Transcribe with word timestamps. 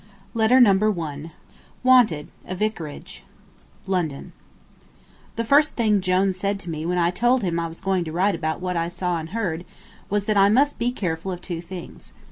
Letter 0.33 0.59
Number 0.59 0.89
One 0.89 1.29
LONDON 1.83 2.31
The 2.55 3.21
first 5.45 5.75
thing 5.75 6.01
Jone 6.01 6.33
said 6.33 6.59
to 6.61 6.69
me 6.71 6.87
when 6.87 6.97
I 6.97 7.11
told 7.11 7.43
him 7.43 7.59
I 7.59 7.67
was 7.67 7.81
going 7.81 8.03
to 8.05 8.11
write 8.11 8.33
about 8.33 8.61
what 8.61 8.75
I 8.75 8.87
saw 8.87 9.19
and 9.19 9.29
heard 9.29 9.63
was 10.09 10.25
that 10.25 10.37
I 10.37 10.49
must 10.49 10.79
be 10.79 10.91
careful 10.91 11.31
of 11.31 11.39
two 11.39 11.61
things. 11.61 12.15